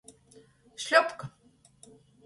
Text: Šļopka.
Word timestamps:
Šļopka. 0.85 1.31